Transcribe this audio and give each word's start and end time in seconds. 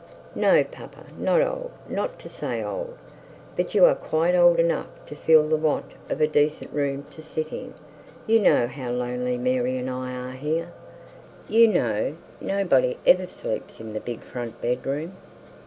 'No, 0.33 0.63
papa, 0.63 1.05
not 1.15 1.43
old 1.43 1.69
not 1.87 2.17
to 2.21 2.27
say 2.27 2.63
old. 2.63 2.97
But 3.55 3.75
you 3.75 3.85
are 3.85 3.93
quite 3.93 4.33
old 4.33 4.57
enough 4.59 4.87
to 5.05 5.15
feel 5.15 5.47
the 5.47 5.57
want 5.57 5.85
of 6.09 6.19
a 6.21 6.27
decent 6.27 6.73
room 6.73 7.05
to 7.11 7.21
sit 7.21 7.53
in. 7.53 7.75
You 8.25 8.39
know 8.39 8.65
how 8.65 8.89
lonely 8.89 9.37
Mary 9.37 9.77
and 9.77 9.91
I 9.91 10.15
are 10.15 10.31
here. 10.33 10.71
You 11.47 11.67
know 11.67 12.15
nobody 12.41 12.97
ever 13.05 13.27
sleeps 13.27 13.79
in 13.79 13.93
the 13.93 13.99
big 14.01 14.21
front 14.23 14.59
bed 14.59 14.83
room. 14.87 15.17